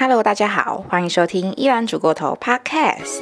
[0.00, 3.20] Hello，大家好，欢迎收听依然煮过头 Podcast。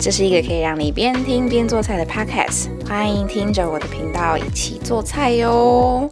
[0.00, 6.10] 这是一个可以让你边听边做菜的 Podcast，欢迎听着我的频道一起做菜哟。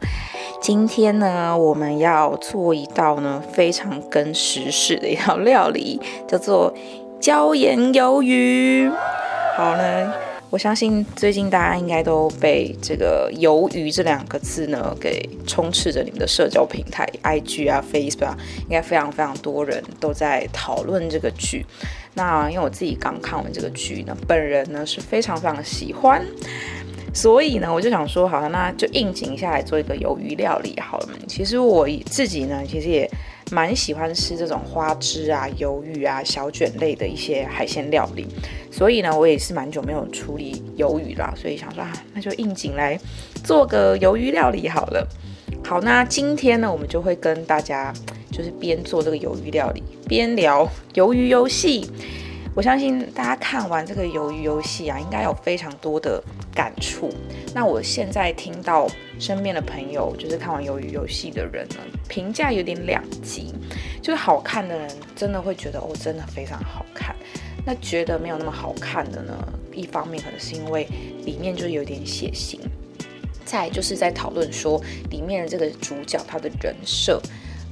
[0.61, 6.73] 今天呢，我们要做一道呢非常跟时事的一道料理，叫做
[7.19, 8.89] 椒盐鱿鱼。
[9.57, 10.13] 好呢。
[10.51, 21.67] 我相信最近大家应该都被这个“鱿鱼”这两个字呢给充斥着你们的社交平台，IG 啊、Facebook 啊，应该非常非常多人都在讨论这个剧。
[22.15, 26.25] 那因为我自己刚看完这个剧呢，本人呢是非常非常喜欢，
[27.13, 31.09] 所以呢我就想说，好了，那就应景下来做一个鱿鱼料理好了。
[31.27, 33.11] 其实我自己呢，其实也。
[33.55, 38.27] 蛮喜欢吃这种花枝啊、鱿鱼啊、小卷类的一些海鲜料理，
[38.69, 42.99] 所以呢，我也是蛮久没有处理鱿鱼啦，所以想说啊，那就应景来
[43.45, 45.07] 做个鱿鱼料理好了。
[45.65, 47.95] 好，那今天呢，我们就会跟大家
[48.33, 51.89] 就是边做这个鱿鱼料理，边聊鱿鱼游戏。
[52.55, 56.23] 我相信大家看完这个鱿鱼游戏啊，应该有非常多的
[56.55, 57.13] 感触。
[57.53, 58.89] 那我现在听到
[59.19, 61.77] 身边的朋友，就是看完鱿鱼游戏的人呢，
[62.09, 63.53] 评价有点两极。
[64.01, 67.17] 就是好看的人真的会觉得哦，真的非常好看。
[67.67, 69.35] 那觉得没有那么好看的呢，
[69.73, 70.87] 一方面可能是因为
[71.25, 72.61] 里面就有点血腥。
[73.45, 74.81] 再就是在讨论说
[75.11, 77.21] 里面的这个主角他的人设。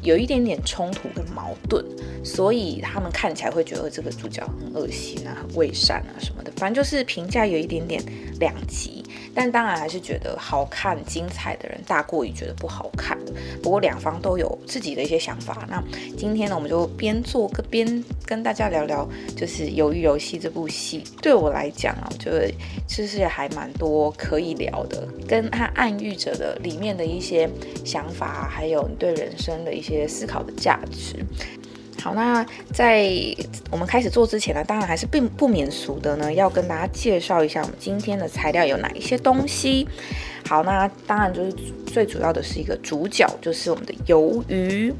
[0.03, 1.84] 有一点点冲突跟矛盾，
[2.25, 8.03] 所以他们看起来会觉得这个主角很恶心啊、很伪善啊什么的，反正就是评价有一点点
[8.39, 9.02] 两极。
[9.34, 13.32] 但当然还是觉得好看、精彩的人大过于觉得不好看的。
[13.62, 15.66] 不过两方都有自己的一些想法。
[15.68, 15.82] 那
[16.16, 22.52] 今天呢，我们就边做个边跟大家聊聊，就是《鱿鱼游戏》这部戏对我来讲啊，我觉得
[22.86, 27.48] 其实也还蛮多可以聊的，跟它暗喻着的里面的一些
[27.84, 31.24] 想法，还有你对人生的一些思考的价值。
[32.03, 33.14] 好，那在
[33.70, 39.86] 我们开始做之前呢，当然还是并不免俗的呢，要跟大家介绍一下我们今天的材料有哪一些东西。
[40.45, 41.52] 好，那当然就是
[41.86, 44.92] 最主要的是一个主角，就是我们的鱿鱼。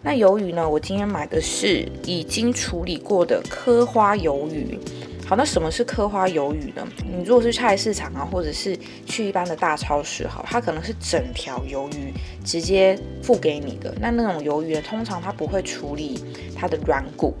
[0.00, 4.78] 那鱿鱼呢，我今天买的是已经处理过的科花鱿鱼。
[5.26, 6.86] 好，那什么是刻花鱿鱼呢？
[7.02, 8.76] 你如果是菜市场啊，或者是
[9.06, 12.12] 去一般的大超市，好，它可能是整条鱿鱼
[12.44, 13.94] 直接付给你的。
[13.98, 16.22] 那那种鱿鱼呢，通常它不会处理
[16.54, 17.34] 它的软骨、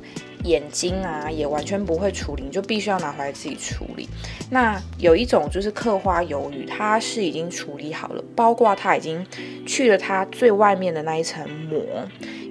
[0.44, 4.08] 眼睛啊，也完全不会处理，你就必须要拿回来自己处理。
[4.50, 9.24] 那有一种就是刻花鱿鱼，它是已经处理好了，包括它已经
[9.66, 11.80] 去了它最外面的那一层膜。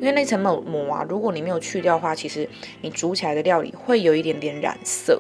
[0.04, 2.46] 因为那层膜啊，如果你没有去掉的话，其实
[2.82, 5.18] 你煮起来的料理会有一点点染色，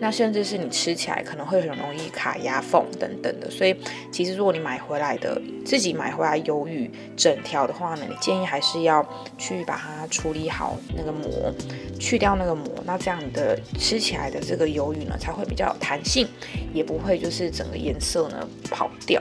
[0.00, 3.50] 那甚至是你吃起来可能会很容易卡牙缝等等的。
[3.50, 3.76] 所以
[4.10, 9.06] 其实如果你买回来的自己买回来鱿鱼整条的话呢，你建议还是要
[9.36, 11.52] 去把它处理好那个膜，
[12.00, 16.26] 去掉那个膜，那这样你的吃起来的这个鱿鱼呢才会比较有弹性，
[16.72, 19.20] 也不会就是整个颜色呢跑掉。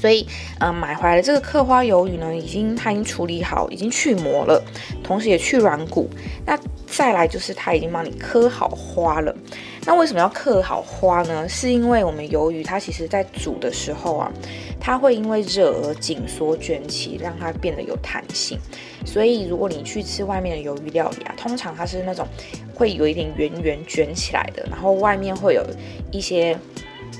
[0.00, 0.26] 所以，
[0.60, 4.62] 嗯，买回来的这个刻花鱿鱼呢，已经它已经处理好，已经去膜了，
[5.02, 6.08] 同时也去软骨。
[6.46, 9.36] 那再来就是它已经帮你刻好花了。
[9.84, 11.46] 那为什么要刻好花呢？
[11.48, 14.32] 是因为我们鱿鱼它其实在煮的时候啊，
[14.80, 18.58] 它会因为热而紧缩卷起，让它变得有弹性。
[19.04, 22.26] 所以如果你去吃外面的鱿鱼料理啊，通常它是那种
[22.74, 25.62] 会有一点圆圆卷起来的，然后外面会有
[26.10, 26.58] 一些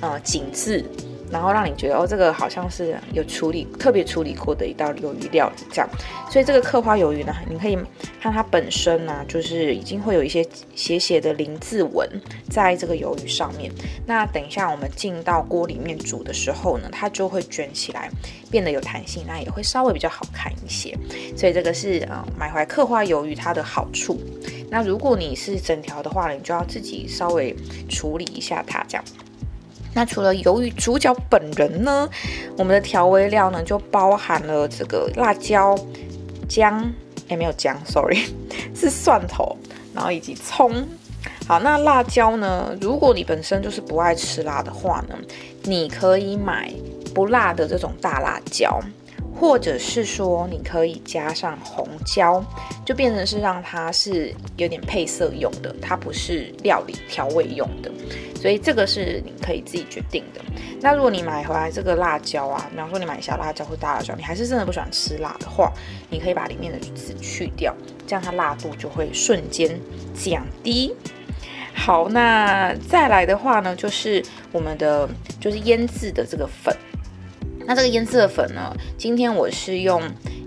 [0.01, 0.83] 呃紧致。
[1.31, 5.89] 然后让你觉得哦，这个好像是有处理特别处理过的一道鱿鱼料理这样，
[6.31, 7.79] 所以这个刻花鱿鱼呢，你可以
[8.21, 12.09] 看它本身呢，就是已经会有一些斜斜的鳞字纹
[12.49, 13.71] 在这个鱿鱼上面。
[14.07, 18.11] 那等一下我们进到锅里面煮的时候呢，它就会卷起来，
[18.51, 20.97] 变得有弹性，那也会稍微比较好看一些。
[21.37, 24.19] 所以这个是呃买回来刻花鱿鱼它的好处。
[24.69, 27.55] 那如果你是整条的话呢，你就要自己稍微
[27.89, 29.05] 处理一下它这样。
[29.95, 32.09] 那除了鱿鱼主角本人呢，
[32.57, 35.77] 我们的调味料呢就包含了这个辣椒、
[36.49, 36.93] 姜，
[37.29, 38.19] 哎没有姜，sorry，
[38.75, 39.57] 是蒜头，
[39.95, 40.87] 然后以及葱。
[41.47, 45.15] 好，那辣椒呢，如果你本身就是不爱吃辣的话呢，
[45.65, 46.73] 你可以买
[47.15, 48.81] 不辣的这种大辣椒。
[49.39, 52.45] 或者是说，你可以加上红椒，
[52.85, 57.91] 就变成是让它是有点配色用的，它不是料理调味用的，
[58.41, 60.41] 所以这个是你可以自己决定的。
[60.81, 65.71] 那如果你买回来这个辣椒啊，比方说你买小辣椒或大辣椒，你还是真的不喜欢吃辣的话，
[66.09, 67.77] 你可以把里面的籽去掉，
[68.07, 69.79] 这样它辣度就会瞬间
[70.15, 70.95] 降低。
[71.75, 75.07] 好，那再来的话呢，就是我们的
[75.39, 76.75] 就是腌制的这个粉。
[77.67, 78.75] 那这个腌制的粉呢？
[78.97, 80.03] 今天我是用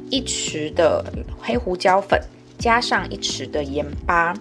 [0.09, 1.05] 一匙的
[1.39, 2.19] 黑胡椒粉
[2.57, 4.33] 加上一匙的盐巴，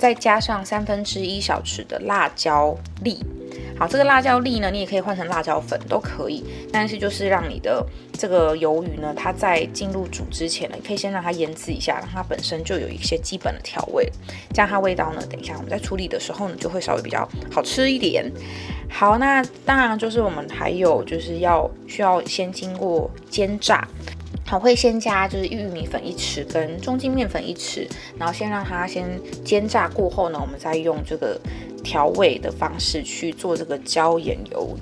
[0.00, 2.74] 再加上三分之一小匙的辣椒
[3.04, 3.18] 粒。
[3.78, 6.42] 好，这个辣椒粒呢，你也可以换成辣椒粉都可以，
[6.72, 14.10] 但是就是让你的这个鱿鱼呢，它在进入煮之前呢，你可以先让它腌制一下，让它本身就有一些基本的调味，
[14.54, 18.30] 这样它味道呢，等一下我们在处理的时候呢，就会稍微比较好吃一点。
[18.90, 23.86] 好，那当然就是我们还有就是要需要先经过煎炸。
[24.50, 27.86] 好，会先加就是玉米粉一匙跟中筋面粉一匙，
[28.18, 29.08] 然后先让它先
[29.44, 31.40] 煎炸过后呢，我们再用这个
[31.84, 34.80] 调味的方式去做这个椒盐鱿鱼。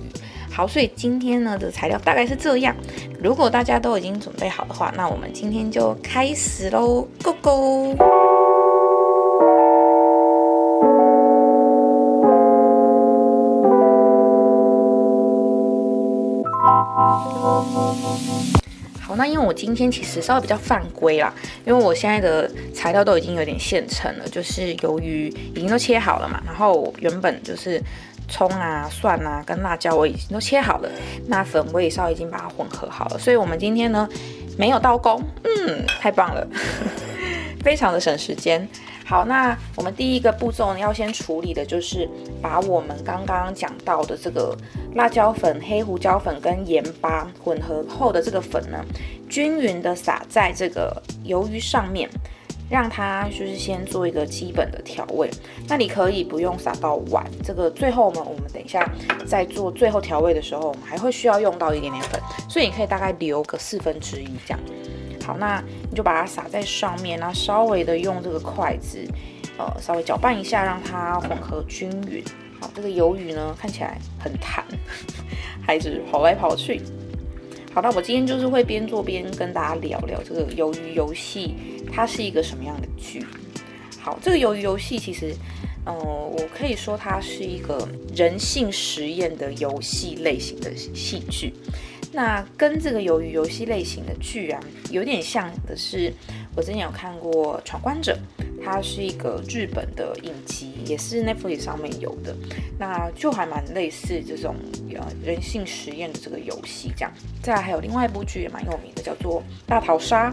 [0.50, 2.74] 好，所以今天呢的材料大概是这样。
[3.22, 8.37] 如果大家都已经准备好的话，那我们今天就开始喽，Go Go！
[19.18, 21.34] 那因为我今天其实稍微比较犯规啦，
[21.66, 27.82] 因为我现在的材料都已经有点现成了，就是由于已经都切好了嘛，然后原本就是
[28.28, 30.88] 葱啊、蒜啊跟辣椒我已经都切好了，
[31.26, 34.08] 那粉我也稍微已经把它混合好了，所以我们今天呢
[34.56, 36.46] 没有刀工，嗯，太棒了，
[37.64, 38.68] 非常的省时间。
[39.08, 42.06] 好，那我们第一个步骤呢，要先处理的就是
[42.42, 44.54] 把我们刚刚讲到的这个
[44.96, 48.84] 辣椒粉、黑胡椒粉跟盐巴混合后的这个粉呢，
[49.26, 52.06] 均匀的撒在这个鱿鱼上面，
[52.68, 55.30] 让它就是先做一个基本的调味。
[55.66, 58.86] 那你可以不用撒到碗，这个最后呢，我们等一下
[59.26, 64.60] 在做最后调味的时候，我们还会需要用到一点点粉，所以你可以大概留个四分之一这样。
[65.28, 68.98] 好，那你就把它撒在上面，然后稍微的用这个筷子，
[69.58, 72.24] 呃，稍微搅拌一下，让它混合均匀。
[72.58, 74.64] 好，这个鱿鱼呢看起来很弹，
[75.60, 76.80] 还是跑来跑去。
[77.74, 81.54] 好，那我今天就是会边做边跟大家聊聊这个鱿鱼游戏，
[81.92, 83.22] 它是一个什么样的剧。
[84.00, 85.34] 好，这个鱿鱼游戏其实，
[85.84, 87.86] 嗯，我可以说它是一个
[88.16, 91.52] 人性实验的游戏类型的戏剧。
[92.12, 94.60] 那跟这个鱿鱼游戏类型的剧啊，
[94.90, 96.12] 有点像的是，
[96.56, 98.18] 我之前有看过《闯关者》，
[98.64, 102.34] 它是一个日本的影集，也是 Netflix 上面有的，
[102.78, 104.56] 那就还蛮类似这种
[104.94, 107.12] 呃人性实验的这个游戏这样。
[107.42, 110.30] 再还有另外一部剧也蛮有名的，叫做《大逃杀》，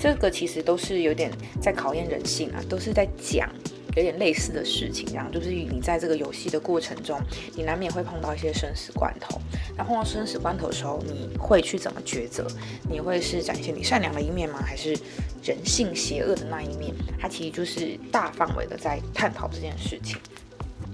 [0.00, 1.30] 这个其实都是有点
[1.60, 3.48] 在考验人性啊，都是在讲。
[3.94, 7.20] 有点类似的事情，这样就是你在这个游戏的过程中，
[7.54, 9.38] 你难免会碰到一些生死关头。
[9.76, 12.46] 那碰到生死关头的时候，你会去怎么抉择？
[12.88, 14.62] 你会是展现你善良的一面吗？
[14.62, 14.96] 还是
[15.42, 16.94] 人性邪恶的那一面？
[17.20, 20.16] 它其实就是大范围的在探讨这件事情。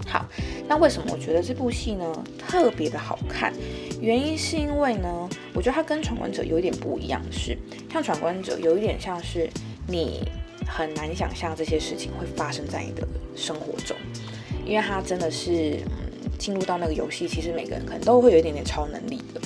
[0.05, 0.25] 好，
[0.67, 3.53] 那为什么我觉得这部戏呢特别的好看？
[4.01, 7.57] 原因是因为呢，我觉得它跟闯关者有一点不一样，是
[7.91, 9.49] 像闯关者有一点像是
[9.87, 10.27] 你。
[10.69, 13.05] 很难想象这些事情会发生在你的
[13.35, 13.97] 生活中，
[14.65, 19.41] 因为它真的是，嗯，进入到那个游戏，其实每个人可能都会有一点点超能力的，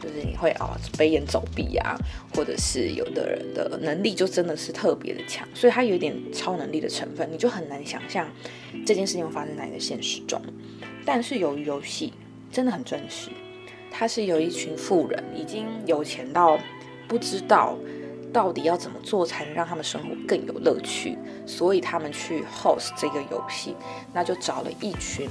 [0.00, 1.98] 就是你会啊飞檐走壁啊，
[2.34, 8.26] 或者是有的人的能力就真的是特别的强，所以它有一点超能力的成分，你就很难想象
[8.86, 10.40] 这件事情会发生在你的现实中。
[11.04, 12.12] 但是由于游戏
[12.52, 13.30] 真的很真实，
[13.90, 16.58] 它是有一群富人已经有钱到
[17.08, 17.76] 不知道。
[18.32, 21.16] 到底要怎么做才能让他们生活更有乐趣？
[21.46, 23.74] 所以他们去 host 这个游戏，
[24.12, 25.28] 那就找了一群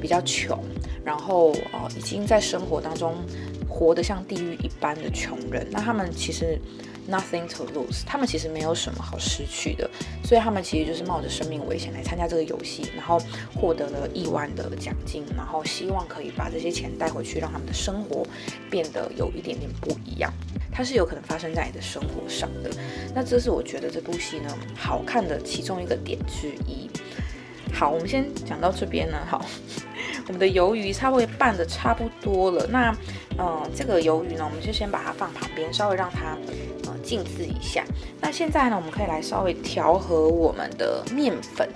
[0.00, 0.58] 比较穷，
[1.04, 3.14] 然后呃已经在生活当中
[3.68, 5.66] 活得像地狱一般的穷人。
[5.70, 6.58] 那他们其实
[7.10, 9.88] nothing to lose，他们其实没有什么好失去的，
[10.24, 13.20] 所以他们其实就是冒着生命危险来参加这个游戏，然后
[13.54, 18.24] 获得了亿万的奖金，然后希望可以把这些钱带回去，让他们的生活
[18.70, 20.32] 变得有一点点不一样。
[20.76, 22.68] 它是有可能发生在你的生活上的，
[23.14, 26.90] 那这是我觉得这部戏呢好看的其中一个点之一。
[27.72, 29.16] 好，我们先讲到这边呢。
[29.26, 29.42] 好，
[30.26, 32.66] 我们的鱿鱼差不多拌的差不多了。
[32.66, 32.94] 那，
[33.38, 36.36] 嗯，这个鱿鱼呢，我们就先把它放旁边，稍微让它
[36.84, 37.82] 呃静置一下。
[38.20, 41.66] 那现在呢，我们可以来稍微调和我们的面粉。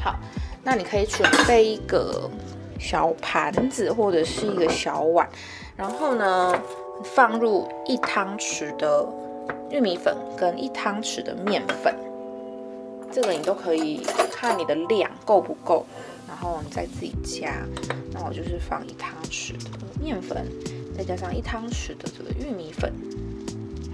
[0.00, 0.14] 好，
[0.62, 2.30] 那你可以准备一个
[2.78, 5.28] 小盘子或者是一个小碗，
[5.76, 6.54] 然后呢。
[7.04, 9.06] 放入一汤匙的
[9.70, 11.94] 玉米粉跟一汤匙的面粉，
[13.10, 15.84] 这个你都可以看你的量够不够，
[16.26, 17.64] 然后你再自己加。
[18.12, 20.46] 那我就是放一汤匙的面粉，
[20.96, 22.92] 再加上一汤匙的这个玉米粉。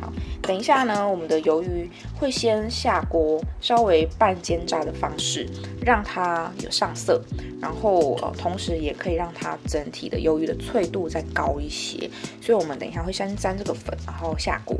[0.00, 5.48] 好，等一下呢，我们的鱿鱼会先下锅，稍微半煎炸的方式，
[5.80, 7.22] 让它有上色，
[7.60, 12.10] 然后呃，同时也可以让它整体的鱿鱼的脆度再高一些。
[12.40, 14.76] 所以，我们等一下会先沾这个粉，然后下锅。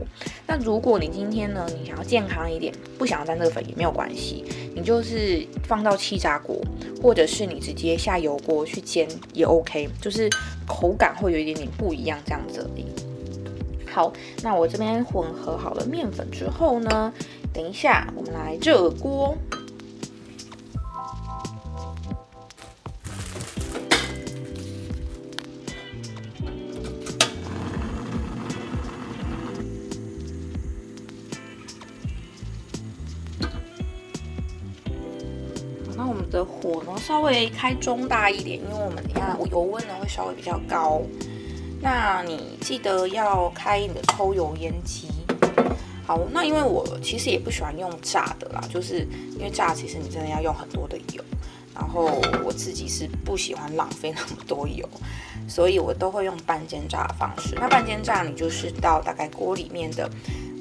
[0.46, 4.44] 那如果你今天呢，你想要健康一点，不想要沾这个粉也没有关系，
[4.74, 6.60] 你就是放到气炸锅，
[7.02, 10.28] 或者是你直接下油锅去煎也 OK，就是
[10.66, 12.84] 口感会有一点点不一样这样子而已。
[13.94, 17.12] 好，那我这边混合好了面粉之后呢，
[17.52, 19.36] 等一下我们来热锅。
[35.96, 41.00] 那我们的火呢，稍微开中大一点，因为我们等下油温呢会稍微比较高。
[41.84, 45.08] 那你记得要开你的抽油烟机。
[46.06, 51.22] 好，那因为我其实也不喜欢用炸的啦，就是因为炸其实你真的要用很多的油，
[51.74, 52.06] 然后
[52.42, 54.88] 我自己是不喜欢浪费那么多油，
[55.46, 57.54] 所以我都会用半煎炸的方式。
[57.60, 60.08] 那半煎炸你就是到大概锅里面的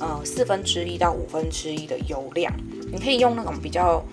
[0.01, 2.53] 呃四分之一到五分之一的油量，
[2.91, 4.03] 你可以用那种比较。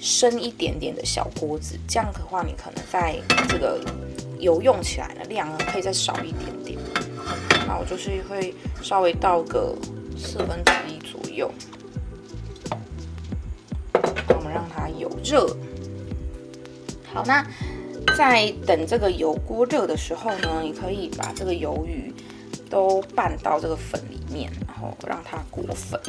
[0.00, 3.16] 深一点点的小锅子，这样的话，你可能在
[3.48, 3.80] 这个
[4.38, 6.78] 油用起来的量，可以再少一点点。
[7.66, 9.76] 那我就是会稍微倒个
[10.16, 11.50] 四分之一左右，
[14.28, 15.46] 我们让它油热。
[17.12, 17.46] 好，那
[18.16, 22.12] 在等这个油锅热的时候呢，你可以把这个鱿鱼
[22.70, 26.00] 都拌到这个粉里面，然后让它裹粉。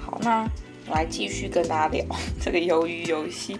[0.00, 0.48] 好那
[0.90, 2.04] 来继续跟大家聊
[2.40, 3.56] 这个鱿鱼游戏。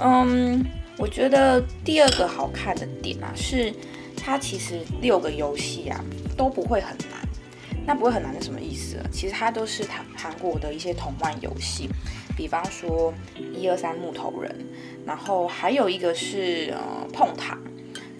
[0.00, 0.64] 嗯，
[0.96, 3.72] 我觉得第二个好看的点啊，是
[4.16, 6.04] 它其实六个游戏啊
[6.36, 7.18] 都不会很难。
[7.86, 8.98] 那不会很难是什么意思？
[9.10, 11.88] 其实它都是韩韩国的一些同玩游戏，
[12.36, 13.12] 比方说
[13.54, 14.54] 一二三木头人，
[15.06, 17.58] 然后还有一个是呃碰糖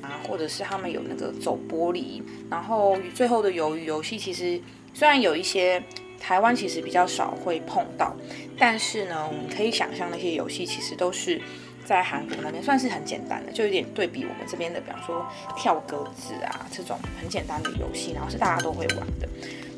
[0.00, 4.58] 啊，或者是他们有那个走玻璃，然后最后的鱿鱼游戏其实
[4.94, 5.82] 虽然有一些。
[6.20, 8.14] 台湾其实比较少会碰到，
[8.58, 11.40] 但是呢，我们可以想象那些游戏其实都是
[11.84, 19.28] 在韩国那边算是很简单的，就有点对比我们这边的，比方说跳格子啊这种很简单的游戏，然后是大家都会玩的。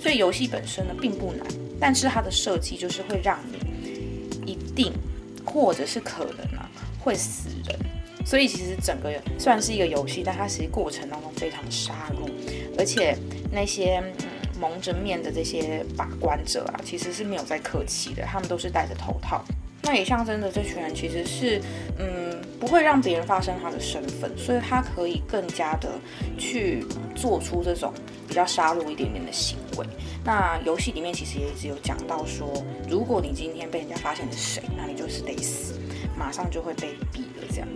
[0.01, 1.47] 所以游戏本身呢并不难，
[1.79, 4.93] 但是它的设计就是会让你一定
[5.45, 6.69] 或者是可能啊
[6.99, 7.79] 会死人。
[8.25, 12.31] 所以其实整个算是一个游戏，但它其实过程当中非常的杀戮，
[12.79, 13.17] 而且
[13.53, 14.03] 那些。
[14.61, 19.43] 蒙着面的这些把关者啊，其实是没有在客气的，他们都是戴着头套。
[19.83, 21.59] 那也象征着这群人其实是，
[21.99, 25.89] 嗯，不会让别人发生他的身份，所以他可以更加的
[26.37, 27.91] 去做出这种
[28.29, 29.87] 比较杀戮一点点的行为。
[30.23, 32.53] 那游戏里面其实也只有讲到说，
[32.87, 35.81] 如果你今天被人家发现是谁，那你就是得死，
[36.15, 37.69] 马上就会被毙了这样。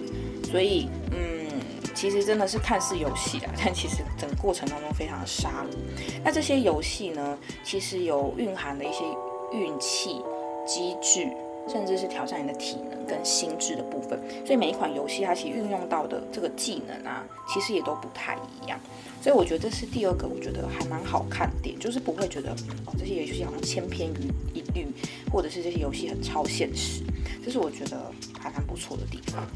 [0.44, 1.48] 所以，嗯。
[1.94, 5.76] 其实真的是看似游戏啊， 但其实整个过程当中非常的杀戮。
[6.24, 9.04] 那这些游戏呢，其实有蕴含的一些
[9.52, 10.20] 运气
[10.66, 11.30] 机制，
[11.68, 14.18] 甚至是挑战你的体能跟心智的部分。
[14.44, 18.78] 所以每一款游戏它其实运用到的这个技能啊，其实也都不太一样。
[19.22, 22.50] 所以我觉得这是第二个，我觉得还蛮好看点，就是不会觉得
[22.84, 24.10] 哦这些游戏好像千篇
[24.52, 24.86] 一律，
[25.32, 27.02] 或者是这些游戏很超现实。
[27.42, 27.98] 这是我觉得
[28.38, 29.46] 还蛮不错的地方。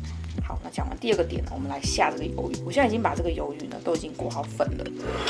[0.47, 2.57] 好，那讲完第二个点呢，我们来下这个鱿鱼。
[2.64, 4.85] 我现在已经把这个鱿鱼呢都已经裹好粉了，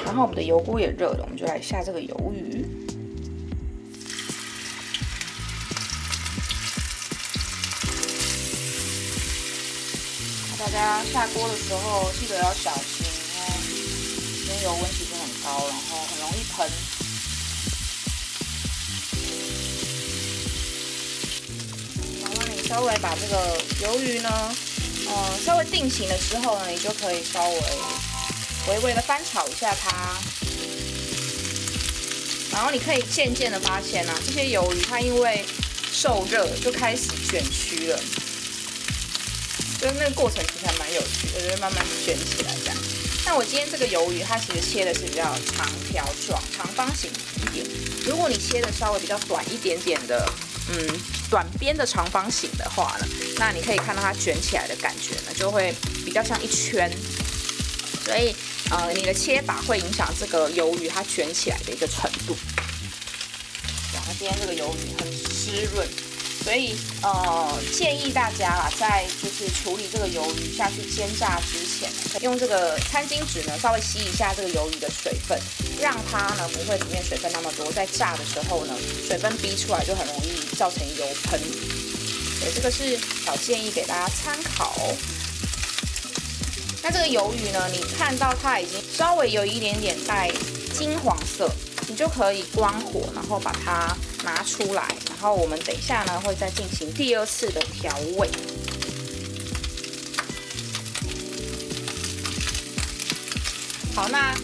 [0.04, 2.64] 然后我们的油锅也热了，我们就来下这个鱿鱼。
[10.58, 13.40] 大家下锅的时候记得要小心哦，
[14.44, 16.70] 因为油温其实很高，然后很容易喷。
[22.22, 24.28] 然后你稍微把这个鱿鱼呢。
[25.10, 27.60] 嗯，稍微定型的时候呢，你就可以稍微
[28.68, 30.16] 微微的翻炒一下它，
[32.52, 35.44] 然后你可以渐渐的发现啊，这些鱿鱼它因为
[35.90, 37.98] 受热就开始卷曲了，
[39.80, 42.76] 就是那个过程其实还蛮有趣的，就是慢慢卷起来这样。
[43.24, 45.24] 那我今天这个鱿鱼它其实切的是比较
[45.56, 47.66] 长条状、长方形一点，
[48.04, 50.30] 如果你切的稍微比较短一点点的。
[50.70, 51.00] 嗯，
[51.30, 53.06] 短边的长方形的话呢，
[53.36, 56.90] 那你可以看到它卷起来的感觉呢，就会比较像一圈。
[58.04, 58.34] 所以，
[58.70, 62.34] 呃，你的切法会影响这个鱿鱼它卷起来的一个程度。
[63.92, 65.86] 然后今天这个鱿鱼很湿润，
[66.42, 71.90] 所以呃，建议大家啦，在就是处理这个鱿鱼下去煎炸之前，
[72.22, 75.38] 用这个餐巾纸呢，稍微吸一下这个鱿鱼的水分，
[75.80, 78.74] 让它呢不会里面水分那么多，在炸的时候呢，
[79.06, 81.40] 水分逼出来就很容易造成油喷。
[82.40, 84.74] 对，这个是小建议给大家参考。
[86.82, 90.30] 那这个鱿鱼呢，你看到它已经稍微有一点点带
[90.72, 91.50] 金黄色。
[91.90, 98.28] 你就可以关火，然后把它拿出来，然后我们等一下呢会再进行第二次的调味。
[103.94, 104.34] 好，那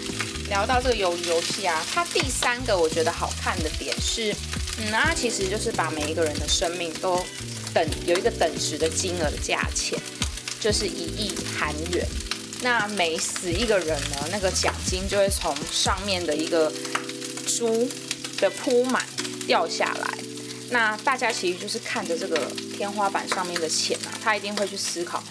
[0.48, 4.32] 聊到这个鱿鱼游戏啊，它第三个我觉得好看的点是，
[4.78, 7.24] 嗯，那其实就是把每一个人的生命都
[7.72, 9.98] 等有一个等值的金额的价钱，
[10.60, 12.06] 就是一亿韩元。
[12.62, 16.72] 那每死一个人呢，那个奖金就会从上面的一个。
[17.46, 17.88] 书
[18.38, 19.06] 的铺满
[19.46, 20.18] 掉下来，
[20.70, 25.22] 那大家其实就是看着这个天花板上面的钱啊，他一定会去思考，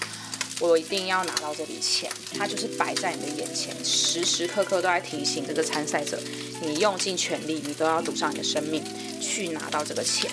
[0.70, 6.18] 我一定要拿到这笔钱，它就是摆在你的眼前，时时刻刻都在提醒这个参赛者，
[6.62, 8.82] 你用尽全力，你都要赌上你的生命
[9.22, 10.32] 去拿到这个钱。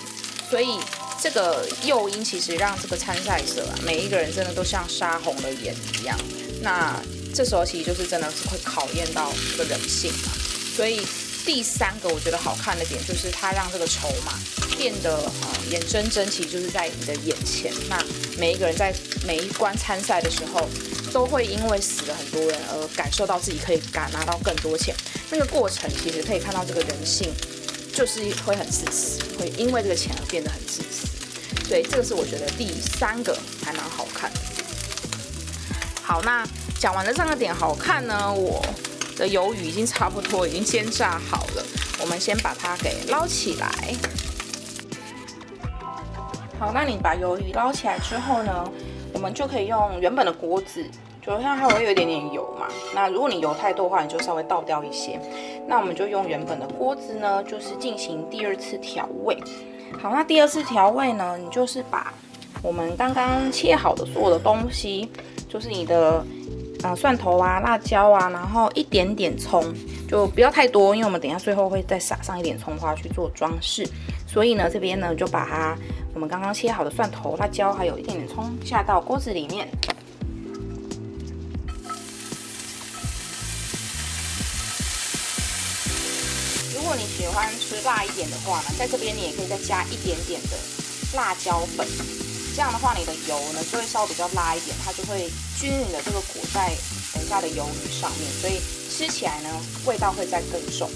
[0.49, 0.79] 所以
[1.21, 6.17] 这个诱因其实让这个参赛者啊，每一个人真的都像杀红了眼一样。
[6.63, 7.03] 那
[7.35, 10.31] 这时候其实就是真的是会考验到这个人性嘛，
[10.77, 11.01] 所以。
[11.43, 14.39] 第三个我觉得好看的点就是它让这个筹码
[14.77, 17.73] 变得呃眼睁睁，其实就是在你的眼前。
[17.89, 17.97] 那
[18.41, 18.93] 每一个人在
[19.27, 20.67] 每一关参赛的时候，
[21.13, 24.95] 都会因为死了很多人而感受到自己可以敢拿到更多钱。
[25.31, 27.31] 那个过程其实可以看到这个人性
[27.93, 31.07] 就是会很自私，会因为这个钱而变得很自私。
[31.69, 34.41] 所以这个是我觉得第三个还蛮好看的。
[36.03, 36.45] 好，那
[36.81, 38.65] 讲完了三个点好看呢，我。
[39.17, 41.63] 的鱿鱼已经差不多，已经煎炸好了。
[41.99, 43.95] 我们先把它给捞起来。
[46.61, 48.71] 好，那你把鱿鱼捞起来之后呢，
[49.15, 50.85] 我们就可以用原本的锅子，
[51.23, 52.67] 就像它会有一点点油嘛。
[52.95, 55.19] 那如果你油太多的话，你就稍微倒掉一些。
[55.67, 59.43] 那我们就用原本的锅子呢，就是进行第二次调味。
[60.03, 62.13] 好，那第二次调味呢，你就是把
[62.63, 65.11] 我们刚刚切好的所有的东西，
[65.49, 66.23] 就是你的。
[66.83, 69.63] 啊，蒜头啊，辣椒啊，然后一点点葱，
[70.09, 73.87] 就不要太多，因为我们等下最后会再撒上一点葱花去做装饰。
[74.33, 75.77] 所以呢，这边呢就把它
[76.15, 79.69] 我们刚刚切好的蒜头、辣椒，还有一点点葱下到锅子里面。
[86.73, 90.57] 如果你喜欢吃辣一点的话呢，在这边你也可以再加一点点的
[91.17, 91.85] 辣椒粉。
[92.55, 96.71] 这样的话，你的油呢就会稍微比较辣一点，它就会均匀的这个裹在
[97.15, 99.49] 等下的鱿鱼上面，所以吃起来呢
[99.87, 100.89] 味道会再更重。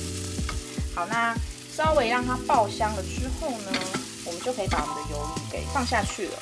[0.94, 1.34] 好，那
[1.76, 3.72] 稍微让它爆香了之后呢，
[4.24, 6.38] 我们就可以把我们的鱿鱼给放下去了。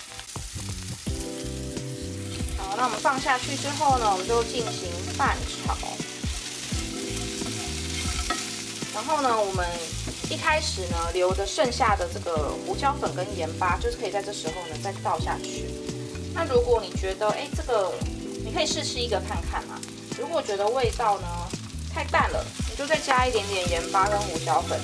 [2.59, 5.75] 好，那我们放下去之后呢，我们就进行拌炒。
[8.95, 9.67] 然后呢，我们。
[10.31, 15.67] 一开始呢，留着剩下的这个胡椒粉跟盐巴，就是可以在这时候呢再倒下去。
[16.33, 17.93] 那如果你觉得，哎，这个
[18.43, 19.79] 你可以试吃一个看看嘛。
[20.19, 21.29] 如果觉得味道呢
[21.93, 24.81] 太淡了，你就再加一点点盐巴跟胡椒粉，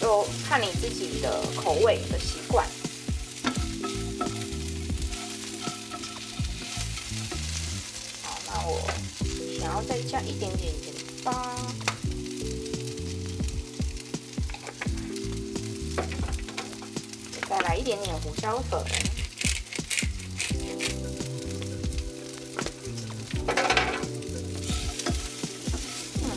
[0.00, 2.66] 就看你自己的口味的习惯。
[8.22, 8.90] 好，那我
[9.60, 11.56] 想要再加一点点盐巴。
[17.48, 18.84] 再来一点点胡椒粉，
[26.22, 26.28] 嗯，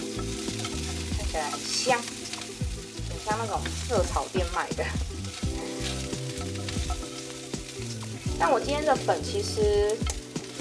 [1.17, 2.01] 看起来很香，
[3.41, 4.85] 那种热炒店卖的。
[8.39, 9.95] 但我今天的粉其实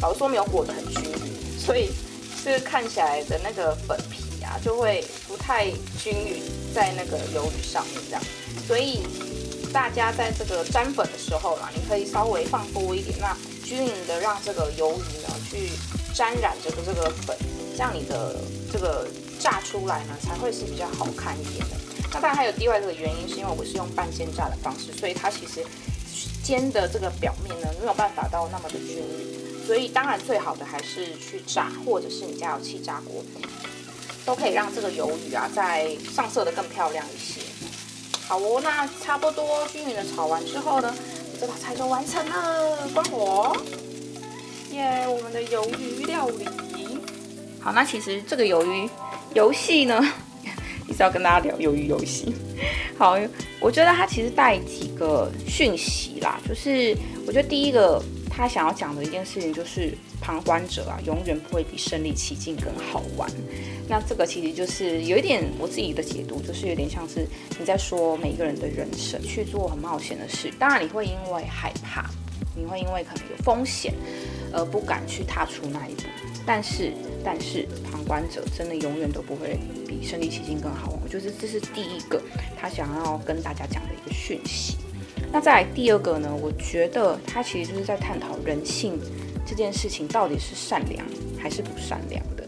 [0.01, 1.91] 老实说没有裹得很均匀，所以
[2.43, 5.71] 是看起来的那个粉皮啊就会不太
[6.03, 6.43] 均匀
[6.75, 8.23] 在那个鱿鱼上面这样，
[8.67, 9.03] 所以。
[9.73, 15.71] 大家在这个沾粉的时候啦，你可以稍微放多一点，那均匀的让这个鱿鱼呢去
[16.13, 17.39] 沾染这个这个粉，
[17.77, 18.35] 这样你的
[18.73, 19.07] 这个
[19.39, 21.77] 炸出来呢才会是比较好看一点的。
[22.13, 25.65] 那当然还有另外一个原因，是因为我是用半煎炸的方式，所以它其实
[26.43, 33.25] 煎的这个表面呢没有办法到那么的均匀，所以当然最好的还是去炸，或者是你家有气炸锅，
[34.27, 37.41] 都可以让这个鱿鱼啊在上色的更漂亮一些。
[38.27, 40.95] 好哦，那差不多均匀的炒完之后呢，
[41.41, 42.89] 这道菜就完成了。
[42.95, 43.57] 关火，
[44.73, 45.05] 耶！
[45.09, 46.47] 我们的鱿鱼料理。
[47.61, 48.89] 好，那其实这个鱿鱼
[49.35, 50.01] 游戏呢，
[50.93, 52.35] 是要跟大家聊鱿鱼游戏。
[52.99, 53.19] 好，
[53.61, 63.31] 我觉得他其实带几个讯息啦，就是我觉得第一个他想要讲的一件事情就是旁观者啊，永远不会比身临其境更好玩。
[63.89, 67.27] 那这个其实就是有一点我自己的解读，就是有点像是
[67.59, 72.09] 你在说每一个人的人生去做很冒险的事，当然你会因为害怕，
[72.55, 73.95] 你会因为可能有风险
[74.53, 76.03] 而不敢去踏出那一步。
[76.47, 76.93] 但是，
[77.25, 81.01] 但是旁观者真的永远都不会比身临其境更好玩。
[81.03, 82.21] 我觉得这是第一个
[82.59, 84.77] 他想要跟大家讲的一个讯息。
[85.33, 86.29] 那再来第二个呢？
[86.43, 88.99] 我觉得他其实就是在探讨人性
[89.47, 91.07] 这件事情到底是善良
[91.39, 92.45] 还是不善良的。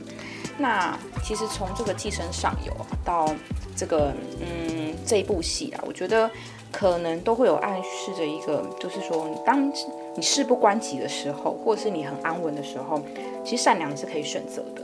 [0.58, 2.74] 那其实从这个寄生上游
[3.04, 3.32] 到
[3.82, 6.30] 这个嗯这一部戏啊，我觉得
[6.70, 9.72] 可能都会有暗示着一个，就是说当
[10.14, 13.02] 你事不关己的时候，或者是你很安稳的时候。
[13.44, 14.82] 其实善良是可以选择的，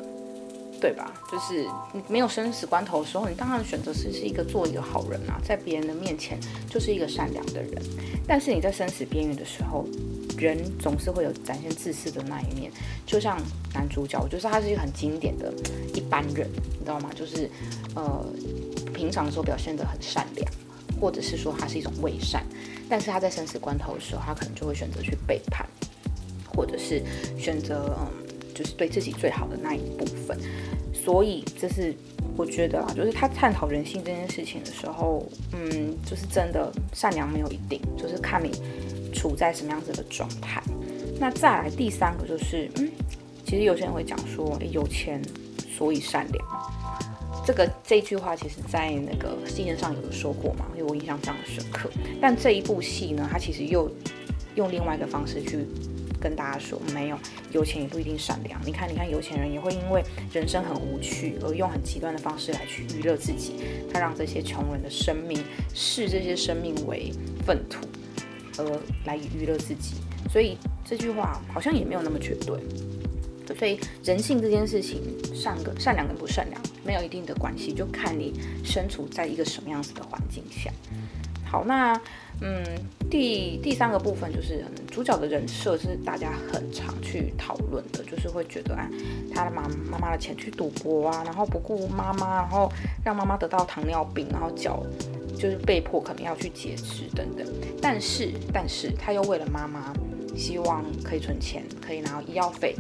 [0.80, 1.14] 对吧？
[1.30, 6.36] 就是你没有生死关头的时候，你当然选择是是一个做一个好人啊，在别人的面前
[6.68, 7.80] 就是一个善良的人。
[8.26, 9.84] 但是你在生死边缘的时候，
[10.36, 12.72] 人总是会有展现自私的那一面。
[13.06, 13.38] 就像
[13.72, 15.54] 男主角，我觉得他是一个很经典的
[15.94, 17.10] 一般人，你知道吗？
[17.14, 17.48] 就是
[17.94, 18.26] 呃，
[18.98, 20.50] 平常的时候表现得很善良，
[21.00, 22.44] 或者是说他是一种伪善，
[22.88, 25.64] 但是他在生死关头的时候，他可能就会选择去背叛，
[26.54, 27.02] 或者是
[27.38, 28.26] 选择嗯。
[28.58, 30.36] 就是对自己最好的那一部分，
[30.92, 31.94] 所以这是
[32.36, 38.50] 我觉得啊，就是他探讨人性这件事情的时候，嗯，就是真的善良没有一定，就是看你
[39.14, 40.60] 处在什么样子的状态。
[41.20, 42.90] 那再来第三个就是，嗯，
[43.44, 45.22] 其实有些人会讲说，有钱
[45.70, 46.44] 所以善良，
[47.48, 51.88] 这个这句话其实在那个戏言上有说过嘛，因为我印象非常深刻。
[52.20, 53.90] 但这一部戏呢，它其实又
[54.54, 55.66] 用另外一个方式去。
[56.20, 57.18] 跟大家说，没有
[57.52, 58.60] 有钱也不一定善良。
[58.66, 63.54] 你看，你看，有钱人也会因为人生很无趣而用很极端的方式来去娱乐自己。
[63.92, 67.12] 他让这些穷人的生命视这些生命为
[67.46, 67.86] 粪土，
[68.58, 69.94] 而来娱乐自己。
[70.28, 72.58] 所以这句话好像也没有那么绝对。
[73.56, 75.00] 所以人性这件事情，
[75.32, 78.32] 善跟善良跟不善良没有一定的关系，就看你
[78.64, 80.72] 身处在一个什么样子的环境下。
[81.44, 82.00] 好，那。
[82.40, 82.62] 嗯，
[83.10, 88.88] 第第三个部分就是主角的人设是大家很常去讨论的，就是会觉得啊，
[89.34, 92.70] 他的妈妈妈的钱去赌博啊，然后不顾妈妈，然后
[93.04, 94.86] 让妈妈得到糖尿病，然后脚
[95.36, 97.44] 就是被迫可能要去截肢等等。
[97.82, 99.92] 但是，但是他又为了妈妈，
[100.36, 102.74] 希望可以存钱，可以拿到医药费，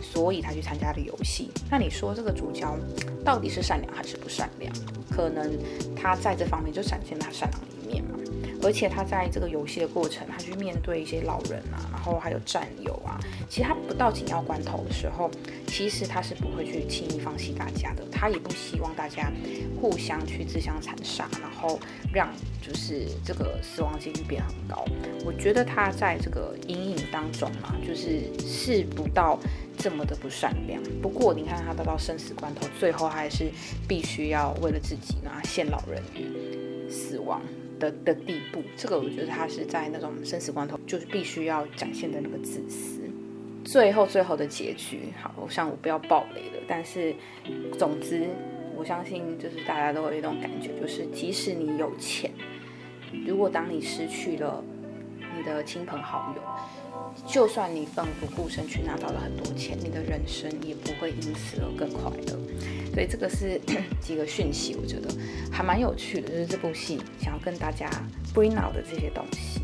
[0.00, 1.50] 所以他去参加了游戏。
[1.70, 2.66] 那你说这个主角
[3.24, 4.72] 到底是善良还是不善良？
[5.10, 5.58] 可能
[5.94, 7.60] 他在这方面就展现他善良。
[8.66, 13.16] 而且他在这个游戏的过程，他去面对一些老人啊，然后还有战友啊，
[13.48, 15.30] 其实他不到紧要关头的时候，
[15.68, 18.04] 其实他是不会去轻易放弃大家的。
[18.10, 19.30] 他也不希望大家
[19.80, 21.78] 互相去自相残杀，然后
[22.12, 22.28] 让
[22.60, 24.84] 就是这个死亡几率变很高。
[25.24, 29.38] 我觉得他在这个阴影当中嘛，就是是不到
[29.78, 30.82] 这么的不善良。
[31.00, 33.48] 不过你看他到到生死关头，最后还是
[33.86, 37.40] 必须要为了自己呢，陷老人于死亡。
[37.78, 43.00] 的的地步，这个我觉得他是在那种生死关头，就是必须要展现的那个自私。
[43.64, 46.64] 最后最后的结局，好，我想我不要暴雷了。
[46.68, 47.14] 但是，
[47.76, 48.28] 总之，
[48.76, 52.30] 我相信就是大家都有一种感觉，就是即使你有钱，
[53.26, 54.62] 如果当你失去了
[55.36, 56.42] 你的亲朋好友，
[57.26, 62.38] 就算你奋不顾身去拿到了很多钱，你的人生也不会因此而更快乐。
[62.94, 63.60] 所以这个是
[64.00, 65.08] 几个讯息，我觉得
[65.50, 67.88] 还蛮有趣的，就是这部戏想要跟大家
[68.34, 69.60] bring out 的这些东西。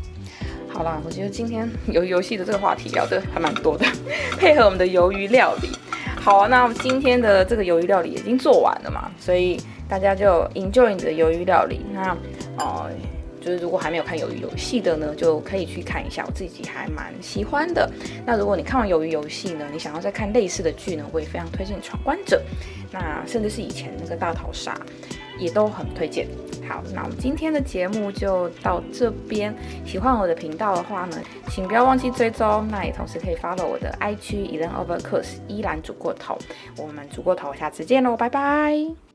[0.67, 3.85] 好了，我觉得今天游游戏的这个话题聊的还蛮多的，
[4.37, 5.69] 配合我们的鱿鱼料理。
[6.15, 11.81] 好啊，那我们今天的这个鱿鱼料理已经做完了嘛，所以大家就 enjoy 你的鱿鱼料理。
[11.93, 12.15] 那
[12.57, 12.89] 哦。
[13.43, 17.89] 就是如果还没有看鱿鱼游戏的呢，就可以去看一下，我自己还蛮喜欢的。
[18.25, 22.41] 那如果你看完鱿鱼游戏呢，你想要再看类似的剧呢，我也非常推荐《闯关者》，
[22.91, 24.79] 那甚至是以前那个大逃杀，
[25.37, 26.27] 也都很推荐。
[26.67, 29.53] 好，那我们今天的节目就到这边。
[29.85, 31.17] 喜欢我的频道的话呢，
[31.49, 36.37] 请不要忘记追踪，那也同时可以 follow 我的 IG Elen Overcook 依然煮过头。
[36.77, 39.12] 我们煮过头，下次见喽，拜拜。